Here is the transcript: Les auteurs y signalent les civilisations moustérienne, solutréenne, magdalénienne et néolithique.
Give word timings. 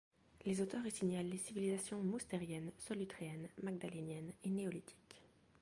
Les 0.45 0.59
auteurs 0.61 0.87
y 0.87 0.89
signalent 0.89 1.29
les 1.29 1.37
civilisations 1.37 2.01
moustérienne, 2.01 2.71
solutréenne, 2.79 3.47
magdalénienne 3.61 4.31
et 4.43 4.49
néolithique. 4.49 5.21